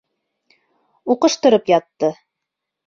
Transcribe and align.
Уҡыштырып 1.15 1.73
ятты. 1.77 2.13